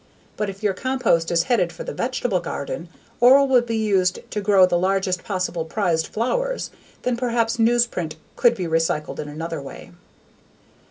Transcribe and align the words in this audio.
But 0.35 0.49
if 0.49 0.63
your 0.63 0.73
compost 0.73 1.29
is 1.29 1.43
headed 1.43 1.71
for 1.71 1.83
the 1.83 1.93
vegetable 1.93 2.39
garden 2.39 2.89
or 3.19 3.45
will 3.45 3.61
be 3.61 3.77
used 3.77 4.17
to 4.31 4.41
grow 4.41 4.65
the 4.65 4.75
largest 4.79 5.23
possible 5.23 5.63
prized 5.63 6.07
flowers 6.07 6.71
then 7.03 7.15
perhaps 7.15 7.57
newsprint 7.57 8.15
could 8.35 8.55
be 8.55 8.65
recycled 8.65 9.19
in 9.19 9.27
another 9.29 9.61
way. 9.61 9.91